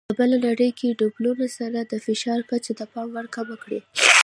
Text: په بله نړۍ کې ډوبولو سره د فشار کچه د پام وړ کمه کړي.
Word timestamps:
په 0.09 0.13
بله 0.19 0.37
نړۍ 0.47 0.69
کې 0.79 0.97
ډوبولو 0.99 1.45
سره 1.59 1.79
د 1.91 1.93
فشار 2.05 2.39
کچه 2.49 2.71
د 2.79 2.81
پام 2.91 3.07
وړ 3.15 3.25
کمه 3.35 3.55
کړي. 3.63 3.79